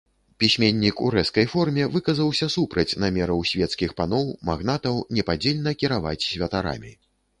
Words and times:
Пісьменнік 0.43 1.01
у 1.07 1.09
рэзкай 1.15 1.45
форме 1.51 1.83
выказаўся 1.95 2.47
супраць 2.55 2.87
намераў 3.03 3.45
свецкіх 3.51 3.93
паноў, 4.01 4.25
магнатаў 4.49 4.95
непадзельна 5.19 5.79
кіраваць 5.83 6.19
святарамі. 6.31 6.91